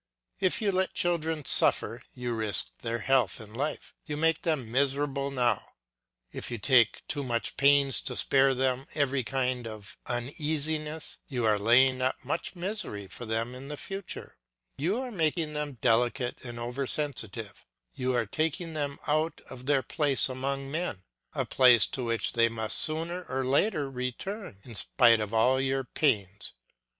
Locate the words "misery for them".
12.55-13.53